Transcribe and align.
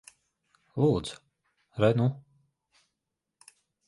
Lūdzu. 0.83 1.19
Re 1.83 1.91
nu. 1.99 2.07